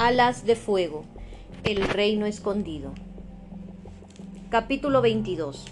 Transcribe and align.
Alas 0.00 0.46
de 0.46 0.54
fuego. 0.54 1.02
El 1.64 1.82
reino 1.82 2.26
escondido. 2.26 2.92
Capítulo 4.48 5.02
22. 5.02 5.64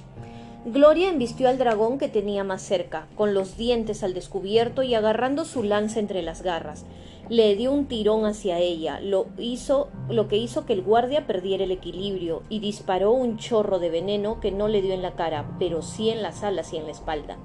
Gloria 0.65 1.11
embistió 1.11 1.49
al 1.49 1.59
dragón 1.59 1.97
que 1.97 2.09
tenía 2.09 2.43
más 2.43 2.61
cerca, 2.61 3.07
con 3.15 3.35
los 3.35 3.57
dientes 3.57 4.03
al 4.03 4.15
descubierto 4.15 4.83
y 4.83 4.97
agarrando 4.97 5.45
su 5.45 5.63
lanza 5.63 6.01
entre 6.01 6.23
las 6.23 6.43
garras. 6.43 6.87
Le 7.29 7.55
dio 7.55 7.71
un 7.71 7.87
tirón 7.87 8.27
hacia 8.27 8.59
ella, 8.59 8.99
lo, 8.99 9.29
hizo, 9.39 9.91
lo 10.09 10.27
que 10.27 10.39
hizo 10.39 10.67
que 10.67 10.73
el 10.73 10.83
guardia 10.83 11.29
perdiera 11.29 11.63
el 11.63 11.71
equilibrio 11.71 12.43
y 12.49 12.59
disparó 12.59 13.13
un 13.13 13.37
chorro 13.37 13.79
de 13.79 13.91
veneno 13.91 14.41
que 14.41 14.51
no 14.51 14.67
le 14.67 14.83
dio 14.83 14.93
en 14.93 15.03
la 15.03 15.15
cara, 15.15 15.55
pero 15.61 15.83
sí 15.83 16.11
en 16.11 16.23
las 16.23 16.43
alas 16.43 16.73
y 16.73 16.79
en 16.79 16.87
la 16.87 16.91
espalda. 16.91 17.37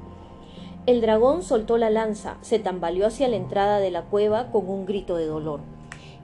El 0.88 1.00
dragón 1.00 1.44
soltó 1.44 1.78
la 1.78 1.92
lanza, 1.92 2.40
se 2.42 2.58
tambaleó 2.58 3.06
hacia 3.06 3.28
la 3.28 3.36
entrada 3.36 3.78
de 3.78 3.92
la 3.92 4.02
cueva 4.02 4.52
con 4.52 4.68
un 4.68 4.88
grito 4.88 5.16
de 5.16 5.28
dolor. 5.28 5.60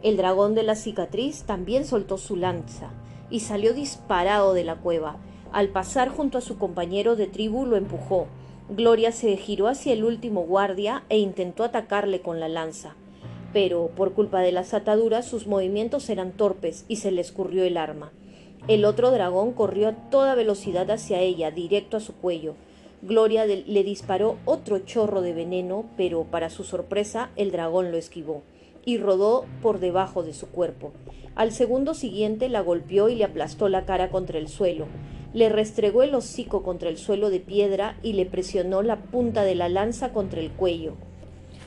El 0.04 0.16
dragón 0.16 0.54
de 0.54 0.62
la 0.62 0.76
cicatriz 0.76 1.44
también 1.44 1.84
soltó 1.84 2.20
su 2.20 2.36
lanza 2.36 2.92
y 3.32 3.40
salió 3.40 3.74
disparado 3.74 4.54
de 4.54 4.64
la 4.64 4.76
cueva. 4.76 5.18
Al 5.52 5.70
pasar 5.70 6.10
junto 6.10 6.38
a 6.38 6.42
su 6.42 6.60
compañero 6.60 7.16
de 7.16 7.26
tribu 7.26 7.66
lo 7.66 7.78
empujó. 7.78 8.28
Gloria 8.70 9.12
se 9.12 9.36
giró 9.38 9.68
hacia 9.68 9.94
el 9.94 10.04
último 10.04 10.42
guardia 10.42 11.04
e 11.10 11.18
intentó 11.18 11.64
atacarle 11.64 12.22
con 12.22 12.40
la 12.40 12.48
lanza. 12.48 12.96
Pero, 13.54 13.90
por 13.96 14.14
culpa 14.14 14.42
de 14.42 14.52
las 14.52 14.76
ataduras, 14.76 15.26
sus 15.26 15.48
movimientos 15.48 16.10
eran 16.12 16.32
torpes 16.34 16.86
y 16.88 16.98
se 16.98 17.10
le 17.10 17.22
escurrió 17.22 17.64
el 17.64 17.78
arma. 17.78 18.12
El 18.68 18.86
otro 18.86 19.10
dragón 19.10 19.54
corrió 19.54 19.88
a 19.88 19.94
toda 20.12 20.36
velocidad 20.36 20.92
hacia 20.92 21.22
ella, 21.22 21.50
directo 21.50 21.98
a 21.98 22.02
su 22.02 22.14
cuello. 22.14 22.54
Gloria 23.02 23.46
le 23.46 23.84
disparó 23.84 24.38
otro 24.46 24.80
chorro 24.80 25.22
de 25.22 25.34
veneno, 25.34 25.86
pero 25.98 26.26
para 26.26 26.52
su 26.52 26.64
sorpresa 26.64 27.32
el 27.36 27.52
dragón 27.52 27.92
lo 27.92 27.98
esquivó 27.98 28.44
y 28.88 28.98
rodó 28.98 29.46
por 29.62 29.82
debajo 29.82 30.24
de 30.24 30.34
su 30.34 30.48
cuerpo. 30.48 30.94
Al 31.36 31.52
segundo 31.52 31.94
siguiente 31.94 32.48
la 32.48 32.62
golpeó 32.62 33.10
y 33.10 33.16
le 33.16 33.26
aplastó 33.26 33.68
la 33.68 33.86
cara 33.86 34.10
contra 34.10 34.40
el 34.40 34.48
suelo. 34.48 34.86
Le 35.34 35.50
restregó 35.50 36.04
el 36.04 36.16
hocico 36.16 36.64
contra 36.64 36.88
el 36.88 36.98
suelo 36.98 37.30
de 37.30 37.42
piedra 37.42 37.98
y 38.02 38.14
le 38.14 38.26
presionó 38.26 38.82
la 38.84 38.96
punta 38.96 39.44
de 39.44 39.56
la 39.56 39.68
lanza 39.68 40.14
contra 40.14 40.40
el 40.40 40.52
cuello. 40.52 40.94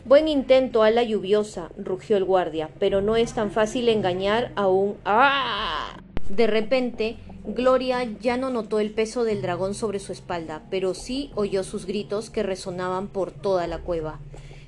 Buen 0.07 0.29
intento, 0.29 0.83
ala 0.83 1.03
lluviosa, 1.03 1.71
rugió 1.77 2.17
el 2.17 2.25
guardia, 2.25 2.71
pero 2.79 3.03
no 3.03 3.17
es 3.17 3.35
tan 3.35 3.51
fácil 3.51 3.91
engañar 3.91 4.51
a 4.57 4.69
un 4.69 4.97
¡Ah! 5.05 5.99
De 6.31 6.47
repente, 6.47 7.19
Gloria 7.45 8.03
ya 8.19 8.39
no 8.39 8.49
notó 8.49 8.81
el 8.81 8.93
peso 8.93 9.25
del 9.25 9.43
dragón 9.43 9.75
sobre 9.75 9.99
su 9.99 10.13
espalda, 10.13 10.63
pero 10.71 10.95
sí 10.95 11.33
oyó 11.35 11.65
sus 11.65 11.85
gritos 11.85 12.31
que 12.31 12.43
resonaban 12.43 13.09
por 13.09 13.31
toda 13.31 13.67
la 13.67 13.81
cueva. 13.81 14.21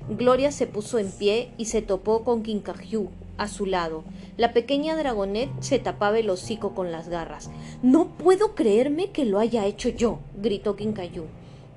Gloria 0.09 0.51
se 0.51 0.67
puso 0.67 0.99
en 0.99 1.11
pie 1.11 1.53
y 1.57 1.65
se 1.65 1.81
topó 1.81 2.23
con 2.25 2.43
Quincayú 2.43 3.09
a 3.37 3.47
su 3.47 3.65
lado. 3.65 4.03
La 4.35 4.51
pequeña 4.51 4.97
dragonet 4.97 5.49
se 5.61 5.79
tapaba 5.79 6.19
el 6.19 6.29
hocico 6.29 6.75
con 6.75 6.91
las 6.91 7.07
garras. 7.07 7.49
No 7.81 8.09
puedo 8.17 8.53
creerme 8.53 9.11
que 9.11 9.23
lo 9.23 9.39
haya 9.39 9.65
hecho 9.65 9.89
yo, 9.89 10.19
gritó 10.35 10.75
Quincayú. 10.75 11.25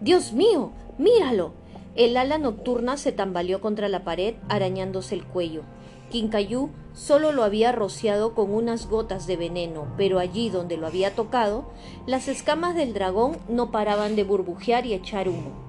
Dios 0.01 0.33
mío, 0.33 0.73
míralo. 0.99 1.53
El 1.95 2.17
ala 2.17 2.37
nocturna 2.39 2.97
se 2.97 3.13
tambaleó 3.13 3.61
contra 3.61 3.89
la 3.89 4.05
pared, 4.05 4.35
arañándose 4.49 5.15
el 5.15 5.25
cuello. 5.25 5.63
Quincayú 6.11 6.71
solo 6.95 7.33
lo 7.33 7.43
había 7.43 7.73
rociado 7.73 8.35
con 8.35 8.53
unas 8.53 8.89
gotas 8.89 9.27
de 9.27 9.37
veneno, 9.37 9.87
pero 9.97 10.19
allí 10.19 10.51
donde 10.51 10.77
lo 10.77 10.87
había 10.87 11.15
tocado, 11.15 11.71
las 12.07 12.29
escamas 12.29 12.75
del 12.75 12.93
dragón 12.93 13.39
no 13.49 13.71
paraban 13.71 14.17
de 14.17 14.25
burbujear 14.25 14.85
y 14.85 14.95
echar 14.95 15.29
humo. 15.29 15.67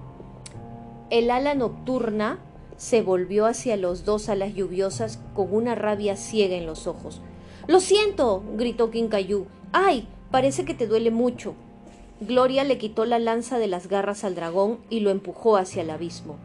El 1.10 1.32
ala 1.32 1.56
nocturna 1.56 2.40
se 2.78 3.02
volvió 3.02 3.46
hacia 3.46 3.76
los 3.76 4.06
dos 4.06 4.30
alas 4.30 4.54
lluviosas 4.54 5.20
con 5.34 5.54
una 5.54 5.76
rabia 5.76 6.16
ciega 6.16 6.56
en 6.56 6.66
los 6.66 6.88
ojos. 6.88 7.22
Lo 7.68 7.80
siento, 7.80 8.44
gritó 8.56 8.92
Quincayú. 8.92 9.48
¡Ay! 9.74 10.08
Parece 10.32 10.64
que 10.64 10.74
te 10.74 10.88
duele 10.88 11.12
mucho. 11.12 11.56
Gloria 12.20 12.64
le 12.64 12.78
quitó 12.78 13.06
la 13.06 13.20
lanza 13.20 13.60
de 13.60 13.68
las 13.68 13.88
garras 13.88 14.24
al 14.24 14.36
dragón 14.36 14.80
y 14.90 15.02
lo 15.02 15.10
empujó 15.10 15.58
hacia 15.58 15.82
el 15.82 15.90
abismo, 15.90 16.38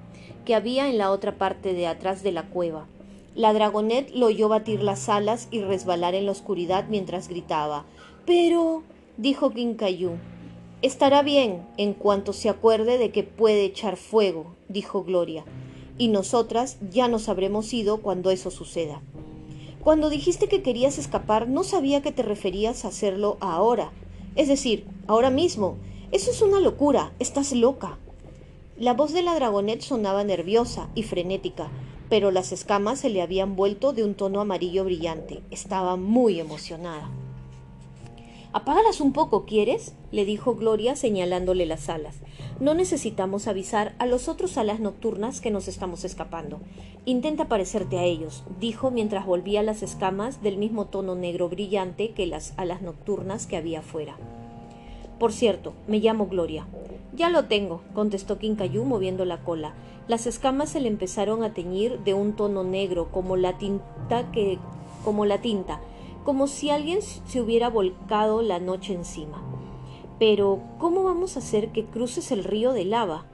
que 0.45 0.55
había 0.55 0.89
en 0.89 0.99
la 0.99 1.11
otra 1.11 1.37
parte 1.37 1.75
de 1.75 1.87
atrás 1.87 2.23
de 2.23 2.33
la 2.33 2.49
cueva. 2.49 2.87
La 3.35 3.53
dragonet 3.53 4.11
lo 4.11 4.27
oyó 4.27 4.49
batir 4.49 4.83
las 4.83 5.09
alas 5.09 5.49
y 5.51 5.63
resbalar 5.63 6.15
en 6.15 6.27
la 6.27 6.33
oscuridad 6.33 6.87
mientras 6.89 7.29
gritaba. 7.29 7.85
Pero. 8.27 8.83
dijo 9.17 9.51
Quincayú. 9.51 10.13
Estará 10.83 11.23
bien 11.23 11.67
en 11.77 11.95
cuanto 11.95 12.33
se 12.33 12.49
acuerde 12.49 12.99
de 12.99 13.11
que 13.11 13.23
puede 13.23 13.65
echar 13.65 13.97
fuego, 13.97 14.55
dijo 14.69 15.05
Gloria, 15.05 15.45
y 16.03 16.09
nosotras 16.09 16.79
ya 16.91 17.07
nos 17.07 17.29
habremos 17.29 17.73
ido 17.73 17.99
cuando 17.99 18.33
eso 18.33 18.51
suceda. 18.51 19.01
Cuando 19.85 20.11
dijiste 20.11 20.49
que 20.49 20.61
querías 20.61 20.99
escapar, 20.99 21.47
no 21.47 21.63
sabía 21.63 22.03
que 22.03 22.11
te 22.11 22.25
referías 22.25 22.85
a 22.85 22.89
hacerlo 22.89 23.37
ahora, 23.39 23.93
es 24.35 24.49
decir, 24.49 24.85
ahora 25.07 25.31
mismo. 25.31 25.77
Eso 26.11 26.33
es 26.33 26.43
una 26.43 26.59
locura, 26.59 27.13
estás 27.21 27.53
loca. 27.53 27.99
La 28.77 28.95
voz 28.95 29.13
de 29.13 29.23
la 29.23 29.37
dragonet 29.37 29.81
sonaba 29.81 30.25
nerviosa 30.25 30.89
y 30.97 31.05
frenética, 31.05 31.71
pero 32.09 32.33
las 32.33 32.51
escamas 32.51 32.99
se 32.99 33.09
le 33.09 33.23
habían 33.23 33.55
vuelto 33.55 33.93
de 33.93 34.03
un 34.03 34.15
tono 34.15 34.41
amarillo 34.41 34.83
brillante. 34.83 35.41
Estaba 35.53 35.95
muy 35.95 36.41
emocionada. 36.41 37.13
Apágalas 38.55 39.01
un 39.01 39.15
poco, 39.15 39.47
¿quieres? 39.47 39.95
le 40.11 40.27
dijo 40.27 40.55
Gloria 40.57 40.95
señalándole 40.95 41.65
las 41.65 41.89
alas. 41.89 42.17
No 42.61 42.75
necesitamos 42.75 43.49
avisar 43.49 43.95
a 43.99 44.05
los 44.05 44.29
otros 44.29 44.59
alas 44.59 44.79
nocturnas 44.79 45.41
que 45.41 45.51
nos 45.51 45.69
estamos 45.69 46.05
escapando. 46.05 46.61
Intenta 47.07 47.49
parecerte 47.49 47.99
a 47.99 48.05
ellos, 48.05 48.45
dijo 48.61 48.91
mientras 48.91 49.25
volvía 49.25 49.63
las 49.63 49.83
escamas 49.83 50.43
del 50.43 50.59
mismo 50.59 50.85
tono 50.85 51.15
negro 51.15 51.49
brillante 51.49 52.11
que 52.11 52.27
las 52.27 52.53
alas 52.59 52.83
nocturnas 52.83 53.47
que 53.47 53.57
había 53.57 53.81
fuera. 53.81 54.19
Por 55.19 55.33
cierto, 55.33 55.73
me 55.87 56.01
llamo 56.01 56.27
Gloria. 56.27 56.67
Ya 57.15 57.31
lo 57.31 57.45
tengo, 57.45 57.81
contestó 57.95 58.39
Quincayú 58.39 58.85
moviendo 58.85 59.25
la 59.25 59.45
cola. 59.45 59.73
Las 60.09 60.27
escamas 60.27 60.69
se 60.69 60.81
le 60.81 60.89
empezaron 60.89 61.43
a 61.43 61.55
teñir 61.55 62.01
de 62.01 62.13
un 62.13 62.35
tono 62.35 62.65
negro 62.65 63.09
como 63.11 63.37
la 63.37 63.57
tinta 63.57 64.31
que 64.31 64.59
como 65.05 65.25
la 65.25 65.41
tinta, 65.41 65.81
como 66.25 66.47
si 66.47 66.71
alguien 66.71 67.01
se 67.03 67.41
hubiera 67.41 67.69
volcado 67.69 68.43
la 68.43 68.59
noche 68.59 68.95
encima. 68.95 69.43
Pero, 70.19 70.61
¿cómo 70.79 71.03
vamos 71.03 71.37
a 71.37 71.41
hacer 71.41 71.71
que 71.73 71.85
cruces 71.85 72.31
el 72.31 72.45
río 72.45 72.73
de 72.73 72.85
lava? 72.85 73.25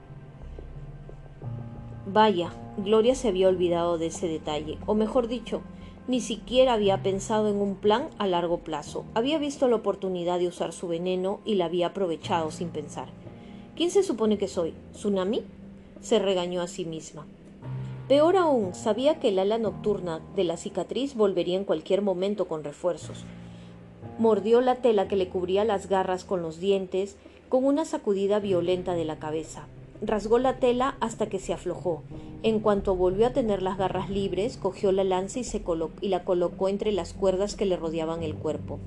Vaya, 2.11 2.51
Gloria 2.77 3.13
se 3.13 3.27
había 3.27 3.49
olvidado 3.49 3.97
de 3.97 4.07
ese 4.07 4.27
detalle, 4.27 4.79
o 4.87 4.95
mejor 4.95 5.27
dicho, 5.27 5.61
ni 6.07 6.21
siquiera 6.21 6.73
había 6.73 7.03
pensado 7.03 7.49
en 7.49 7.57
un 7.57 7.75
plan 7.75 8.09
a 8.17 8.25
largo 8.25 8.59
plazo. 8.59 9.05
Había 9.13 9.37
visto 9.37 9.67
la 9.67 9.75
oportunidad 9.75 10.39
de 10.39 10.47
usar 10.47 10.73
su 10.73 10.87
veneno 10.87 11.39
y 11.45 11.55
la 11.55 11.65
había 11.65 11.87
aprovechado 11.87 12.49
sin 12.49 12.69
pensar. 12.69 13.09
¿Quién 13.75 13.91
se 13.91 14.01
supone 14.01 14.39
que 14.39 14.47
soy? 14.47 14.73
¿Tsunami? 14.93 15.43
Se 16.01 16.17
regañó 16.17 16.61
a 16.61 16.67
sí 16.67 16.85
misma. 16.85 17.27
Peor 18.09 18.37
aún, 18.37 18.73
sabía 18.73 19.19
que 19.19 19.29
el 19.29 19.37
ala 19.37 19.59
nocturna 19.59 20.19
de 20.35 20.43
la 20.43 20.57
cicatriz 20.57 21.13
volvería 21.13 21.55
en 21.55 21.63
cualquier 21.63 22.01
momento 22.01 22.47
con 22.47 22.63
refuerzos. 22.63 23.23
Mordió 24.17 24.61
la 24.61 24.77
tela 24.77 25.07
que 25.07 25.15
le 25.15 25.29
cubría 25.29 25.63
las 25.63 25.87
garras 25.87 26.23
con 26.23 26.41
los 26.41 26.59
dientes, 26.59 27.17
con 27.49 27.65
una 27.65 27.85
sacudida 27.85 28.39
violenta 28.39 28.95
de 28.95 29.05
la 29.05 29.19
cabeza. 29.19 29.67
Rasgó 30.01 30.39
la 30.39 30.57
tela 30.57 30.97
hasta 31.01 31.29
que 31.29 31.37
se 31.37 31.53
aflojó. 31.53 32.01
En 32.41 32.61
cuanto 32.61 32.95
volvió 32.95 33.27
a 33.27 33.33
tener 33.33 33.61
las 33.61 33.77
garras 33.77 34.09
libres, 34.09 34.57
cogió 34.57 34.91
la 34.91 35.03
lanza 35.03 35.37
y, 35.37 35.43
se 35.43 35.61
la 36.01 36.23
colocó 36.23 36.67
entre 36.67 36.91
las 36.91 37.13
cuerdas 37.13 37.55
que 37.55 37.67
le 37.67 37.77
rodeaban 37.77 38.23
el 38.23 38.33
cuerpo. 38.33 38.79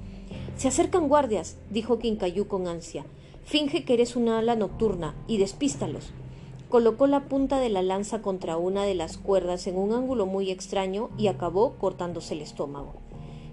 Se 0.56 0.66
acercan 0.66 1.06
guardias, 1.06 1.58
dijo 1.70 2.00
Quincayú 2.00 2.48
con 2.48 2.66
ansia. 2.66 3.04
Finge 3.44 3.84
que 3.84 3.94
eres 3.94 4.16
una 4.16 4.38
ala 4.40 4.56
nocturna 4.56 5.14
y 5.28 5.38
despístalos. 5.38 6.12
Colocó 6.72 7.06
la 7.06 7.28
punta 7.28 7.60
de 7.60 7.68
la 7.68 7.82
lanza 7.82 8.22
contra 8.22 8.56
una 8.56 8.84
de 8.84 8.94
las 8.94 9.18
cuerdas 9.18 9.66
en 9.66 9.76
un 9.76 9.92
ángulo 9.92 10.24
muy 10.24 10.50
extraño 10.50 11.10
y 11.18 11.26
acabó 11.26 11.74
cortándose 11.74 12.32
el 12.32 12.40
estómago. 12.40 12.94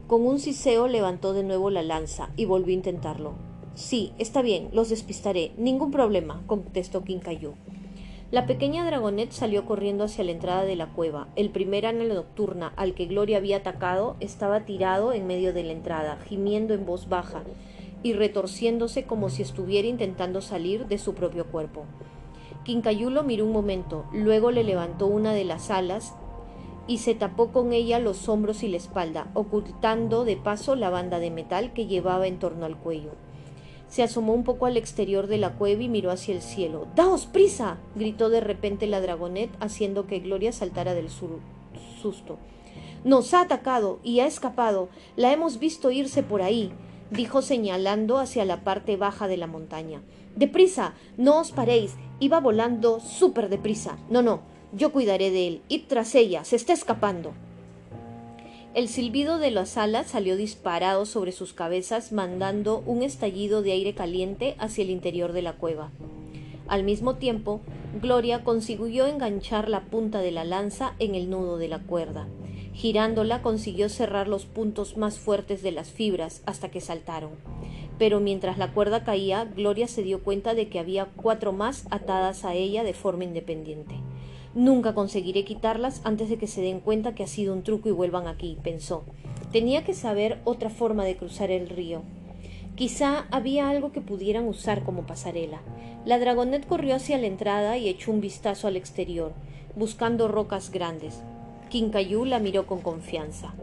Con 0.07 0.25
un 0.25 0.39
siseo 0.39 0.87
levantó 0.87 1.33
de 1.33 1.43
nuevo 1.43 1.69
la 1.69 1.83
lanza 1.83 2.29
y 2.37 2.45
volvió 2.45 2.71
a 2.71 2.77
intentarlo. 2.77 3.33
Sí, 3.75 4.13
está 4.19 4.41
bien, 4.41 4.69
los 4.71 4.87
despistaré. 4.87 5.51
Ningún 5.57 5.91
problema, 5.91 6.41
contestó 6.47 7.03
Quincayú. 7.03 7.55
La 8.31 8.45
pequeña 8.45 8.85
dragonet 8.85 9.31
salió 9.31 9.65
corriendo 9.65 10.05
hacia 10.05 10.23
la 10.23 10.31
entrada 10.31 10.63
de 10.63 10.77
la 10.77 10.93
cueva. 10.93 11.27
El 11.35 11.49
primer 11.49 11.87
ángel 11.87 12.15
nocturna 12.15 12.71
al 12.77 12.93
que 12.93 13.07
Gloria 13.07 13.35
había 13.35 13.57
atacado 13.57 14.15
estaba 14.21 14.63
tirado 14.63 15.11
en 15.11 15.27
medio 15.27 15.51
de 15.51 15.63
la 15.63 15.73
entrada, 15.73 16.19
gimiendo 16.25 16.73
en 16.73 16.85
voz 16.85 17.09
baja 17.09 17.43
y 18.01 18.13
retorciéndose 18.13 19.03
como 19.03 19.27
si 19.27 19.41
estuviera 19.41 19.89
intentando 19.89 20.39
salir 20.39 20.87
de 20.87 20.97
su 20.97 21.15
propio 21.15 21.47
cuerpo. 21.47 21.83
Quincayú 22.69 23.09
lo 23.09 23.23
miró 23.23 23.45
un 23.45 23.51
momento, 23.51 24.05
luego 24.13 24.51
le 24.51 24.63
levantó 24.63 25.07
una 25.07 25.33
de 25.33 25.43
las 25.43 25.71
alas 25.71 26.13
y 26.85 26.99
se 26.99 27.15
tapó 27.15 27.47
con 27.47 27.73
ella 27.73 27.97
los 27.97 28.29
hombros 28.29 28.61
y 28.61 28.67
la 28.67 28.77
espalda, 28.77 29.31
ocultando 29.33 30.23
de 30.23 30.37
paso 30.37 30.75
la 30.75 30.91
banda 30.91 31.17
de 31.17 31.31
metal 31.31 31.73
que 31.73 31.87
llevaba 31.87 32.27
en 32.27 32.37
torno 32.37 32.67
al 32.67 32.77
cuello. 32.77 33.13
Se 33.87 34.03
asomó 34.03 34.35
un 34.35 34.43
poco 34.43 34.67
al 34.67 34.77
exterior 34.77 35.25
de 35.25 35.39
la 35.39 35.53
cueva 35.53 35.81
y 35.81 35.89
miró 35.89 36.11
hacia 36.11 36.35
el 36.35 36.43
cielo. 36.43 36.85
¡Daos 36.95 37.25
prisa! 37.25 37.79
gritó 37.95 38.29
de 38.29 38.39
repente 38.39 38.85
la 38.85 39.01
dragonet, 39.01 39.49
haciendo 39.59 40.05
que 40.05 40.19
Gloria 40.19 40.51
saltara 40.51 40.93
del 40.93 41.09
susto. 41.09 42.37
Nos 43.03 43.33
ha 43.33 43.41
atacado 43.41 43.97
y 44.03 44.19
ha 44.19 44.27
escapado. 44.27 44.89
La 45.15 45.33
hemos 45.33 45.57
visto 45.57 45.89
irse 45.89 46.21
por 46.21 46.43
ahí, 46.43 46.71
dijo 47.11 47.41
señalando 47.41 48.17
hacia 48.17 48.45
la 48.45 48.63
parte 48.63 48.97
baja 48.97 49.27
de 49.27 49.37
la 49.37 49.47
montaña. 49.47 50.01
Deprisa, 50.35 50.93
no 51.17 51.39
os 51.39 51.51
paréis. 51.51 51.95
Iba 52.19 52.39
volando 52.39 52.99
súper 52.99 53.49
deprisa. 53.49 53.97
No, 54.09 54.21
no, 54.21 54.41
yo 54.73 54.91
cuidaré 54.91 55.31
de 55.31 55.47
él. 55.47 55.61
Id 55.69 55.83
tras 55.87 56.15
ella, 56.15 56.43
se 56.43 56.55
está 56.55 56.73
escapando. 56.73 57.33
El 58.75 58.87
silbido 58.87 59.39
de 59.39 59.49
las 59.49 59.77
alas 59.77 60.07
salió 60.07 60.37
disparado 60.37 61.05
sobre 61.05 61.31
sus 61.31 61.53
cabezas, 61.53 62.11
mandando 62.11 62.83
un 62.85 63.01
estallido 63.01 63.63
de 63.63 63.71
aire 63.71 63.95
caliente 63.95 64.55
hacia 64.59 64.83
el 64.83 64.91
interior 64.91 65.33
de 65.33 65.41
la 65.41 65.53
cueva. 65.53 65.91
Al 66.67 66.83
mismo 66.83 67.15
tiempo, 67.15 67.61
Gloria 67.99 68.43
consiguió 68.43 69.07
enganchar 69.07 69.69
la 69.69 69.85
punta 69.85 70.19
de 70.19 70.29
la 70.29 70.43
lanza 70.43 70.93
en 70.99 71.15
el 71.15 71.31
nudo 71.31 71.57
de 71.57 71.67
la 71.67 71.79
cuerda. 71.79 72.27
Girándola 72.79 73.41
consiguió 73.41 73.89
cerrar 73.89 74.29
los 74.29 74.45
puntos 74.45 74.95
más 74.95 75.19
fuertes 75.19 75.61
de 75.61 75.73
las 75.73 75.89
fibras 75.89 76.41
hasta 76.45 76.71
que 76.71 76.79
saltaron. 76.79 77.31
Pero 77.97 78.21
mientras 78.21 78.57
la 78.57 78.71
cuerda 78.71 79.03
caía, 79.03 79.43
Gloria 79.43 79.89
se 79.89 80.01
dio 80.01 80.23
cuenta 80.23 80.53
de 80.53 80.69
que 80.69 80.79
había 80.79 81.09
cuatro 81.17 81.51
más 81.51 81.87
atadas 81.91 82.45
a 82.45 82.53
ella 82.53 82.85
de 82.85 82.93
forma 82.93 83.25
independiente. 83.25 83.95
Nunca 84.55 84.93
conseguiré 84.93 85.43
quitarlas 85.43 85.99
antes 86.05 86.29
de 86.29 86.37
que 86.37 86.47
se 86.47 86.61
den 86.61 86.79
cuenta 86.79 87.15
que 87.15 87.23
ha 87.23 87.27
sido 87.27 87.53
un 87.53 87.63
truco 87.63 87.89
y 87.89 87.91
vuelvan 87.91 88.27
aquí, 88.27 88.57
pensó. 88.63 89.03
Tenía 89.51 89.83
que 89.83 89.93
saber 89.93 90.39
otra 90.45 90.69
forma 90.69 91.03
de 91.03 91.17
cruzar 91.17 91.51
el 91.51 91.67
río. 91.67 92.03
Quizá 92.75 93.25
había 93.29 93.69
algo 93.69 93.91
que 93.91 93.99
pudieran 93.99 94.47
usar 94.47 94.85
como 94.85 95.05
pasarela. 95.05 95.59
La 96.05 96.17
dragonet 96.17 96.65
corrió 96.65 96.95
hacia 96.95 97.17
la 97.17 97.27
entrada 97.27 97.77
y 97.77 97.89
echó 97.89 98.11
un 98.11 98.21
vistazo 98.21 98.67
al 98.69 98.77
exterior, 98.77 99.33
buscando 99.75 100.29
rocas 100.29 100.71
grandes. 100.71 101.21
Quincayú 101.69 102.25
la 102.25 102.39
miró 102.39 102.65
con 102.65 102.81
confianza. 102.81 103.53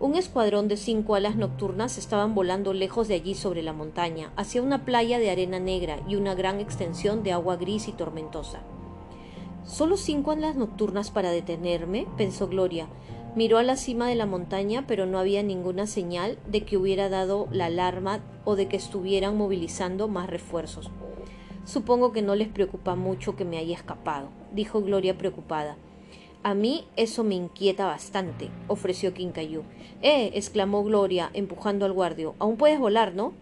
Un 0.00 0.16
escuadrón 0.16 0.66
de 0.66 0.76
cinco 0.76 1.14
alas 1.14 1.36
nocturnas 1.36 1.98
estaban 1.98 2.34
volando 2.34 2.72
lejos 2.72 3.06
de 3.06 3.14
allí 3.14 3.34
sobre 3.34 3.62
la 3.62 3.72
montaña, 3.72 4.32
hacia 4.36 4.60
una 4.60 4.84
playa 4.84 5.20
de 5.20 5.30
arena 5.30 5.60
negra 5.60 6.00
y 6.08 6.16
una 6.16 6.34
gran 6.34 6.58
extensión 6.58 7.22
de 7.22 7.30
agua 7.30 7.56
gris 7.56 7.86
y 7.86 7.92
tormentosa. 7.92 8.60
¿Solo 9.64 9.96
cinco 9.96 10.32
alas 10.32 10.56
nocturnas 10.56 11.12
para 11.12 11.30
detenerme? 11.30 12.08
pensó 12.16 12.48
Gloria. 12.48 12.88
Miró 13.36 13.58
a 13.58 13.62
la 13.62 13.76
cima 13.76 14.08
de 14.08 14.16
la 14.16 14.26
montaña, 14.26 14.84
pero 14.88 15.06
no 15.06 15.18
había 15.20 15.42
ninguna 15.44 15.86
señal 15.86 16.38
de 16.46 16.64
que 16.64 16.76
hubiera 16.76 17.08
dado 17.08 17.46
la 17.52 17.66
alarma 17.66 18.20
o 18.44 18.56
de 18.56 18.66
que 18.66 18.76
estuvieran 18.76 19.36
movilizando 19.36 20.08
más 20.08 20.28
refuerzos. 20.28 20.90
Supongo 21.64 22.12
que 22.12 22.20
no 22.20 22.34
les 22.34 22.48
preocupa 22.48 22.94
mucho 22.94 23.36
que 23.36 23.44
me 23.44 23.58
haya 23.58 23.74
escapado, 23.74 24.28
dijo 24.52 24.82
Gloria 24.82 25.16
preocupada. 25.16 25.76
A 26.44 26.52
mí 26.52 26.84
eso 26.96 27.24
me 27.24 27.36
inquieta 27.36 27.86
bastante, 27.86 28.50
ofreció 28.68 29.14
Quincayú. 29.14 29.62
Eh, 30.02 30.30
exclamó 30.34 30.84
Gloria, 30.84 31.30
empujando 31.32 31.86
al 31.86 31.94
guardio. 31.94 32.34
Aún 32.38 32.58
puedes 32.58 32.78
volar, 32.78 33.14
¿no? 33.14 33.32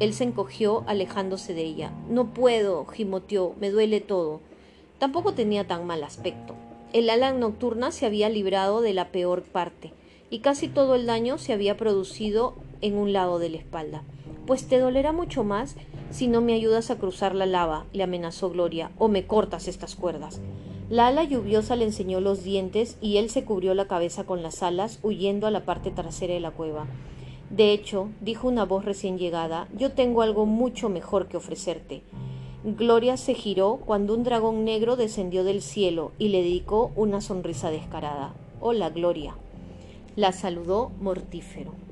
Él 0.00 0.14
se 0.14 0.24
encogió, 0.24 0.82
alejándose 0.86 1.52
de 1.52 1.64
ella. 1.64 1.92
No 2.08 2.32
puedo, 2.32 2.86
gimoteó, 2.86 3.54
me 3.60 3.68
duele 3.68 4.00
todo. 4.00 4.40
Tampoco 4.98 5.34
tenía 5.34 5.66
tan 5.66 5.86
mal 5.86 6.02
aspecto. 6.02 6.54
El 6.94 7.10
ala 7.10 7.30
nocturna 7.34 7.90
se 7.90 8.06
había 8.06 8.30
librado 8.30 8.80
de 8.80 8.94
la 8.94 9.12
peor 9.12 9.42
parte, 9.42 9.92
y 10.30 10.38
casi 10.38 10.68
todo 10.68 10.94
el 10.94 11.04
daño 11.04 11.36
se 11.36 11.52
había 11.52 11.76
producido 11.76 12.54
en 12.80 12.96
un 12.96 13.12
lado 13.12 13.38
de 13.38 13.50
la 13.50 13.58
espalda. 13.58 14.02
Pues 14.46 14.66
te 14.66 14.78
dolerá 14.78 15.12
mucho 15.12 15.44
más 15.44 15.76
si 16.10 16.26
no 16.26 16.40
me 16.40 16.54
ayudas 16.54 16.90
a 16.90 16.96
cruzar 16.96 17.34
la 17.34 17.44
lava, 17.44 17.84
le 17.92 18.02
amenazó 18.02 18.48
Gloria, 18.48 18.92
o 18.96 19.08
me 19.08 19.26
cortas 19.26 19.68
estas 19.68 19.94
cuerdas. 19.94 20.40
La 20.88 21.08
ala 21.08 21.24
lluviosa 21.24 21.74
le 21.74 21.84
enseñó 21.84 22.20
los 22.20 22.44
dientes 22.44 22.96
y 23.00 23.16
él 23.16 23.28
se 23.28 23.44
cubrió 23.44 23.74
la 23.74 23.88
cabeza 23.88 24.22
con 24.22 24.44
las 24.44 24.62
alas, 24.62 25.00
huyendo 25.02 25.48
a 25.48 25.50
la 25.50 25.64
parte 25.64 25.90
trasera 25.90 26.34
de 26.34 26.40
la 26.40 26.52
cueva. 26.52 26.86
De 27.50 27.72
hecho, 27.72 28.08
dijo 28.20 28.46
una 28.46 28.64
voz 28.64 28.84
recién 28.84 29.18
llegada, 29.18 29.66
yo 29.76 29.92
tengo 29.92 30.22
algo 30.22 30.46
mucho 30.46 30.88
mejor 30.88 31.26
que 31.26 31.36
ofrecerte. 31.36 32.02
Gloria 32.62 33.16
se 33.16 33.34
giró 33.34 33.80
cuando 33.84 34.14
un 34.14 34.22
dragón 34.22 34.64
negro 34.64 34.94
descendió 34.94 35.42
del 35.42 35.60
cielo 35.60 36.12
y 36.18 36.28
le 36.28 36.42
dedicó 36.42 36.92
una 36.94 37.20
sonrisa 37.20 37.72
descarada. 37.72 38.34
Hola, 38.60 38.90
Gloria. 38.90 39.34
La 40.14 40.30
saludó 40.30 40.92
mortífero. 41.00 41.85